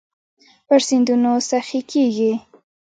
پر 0.67 0.79
سیندونو 0.87 1.31
سخي 1.49 1.79
کیږې 1.91 2.33